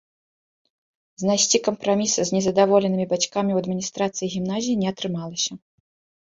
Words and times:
Знайсці 1.23 1.57
кампраміс 1.67 2.13
з 2.29 2.35
незадаволенымі 2.37 3.05
бацькамі 3.13 3.51
ў 3.57 3.65
адміністрацыі 3.65 4.31
гімназіі 4.37 4.79
не 4.83 4.87
атрымалася. 4.95 5.53